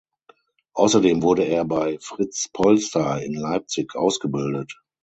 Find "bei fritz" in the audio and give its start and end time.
1.63-2.49